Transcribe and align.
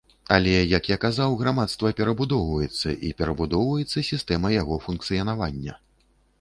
Але, 0.35 0.53
як 0.77 0.87
я 0.91 0.95
казаў, 1.03 1.35
грамадства 1.41 1.91
перабудоўваецца, 1.99 2.95
і 3.09 3.13
перабудоўваецца 3.21 4.07
сістэма 4.11 4.47
яго 4.61 4.83
функцыянавання. 4.89 5.81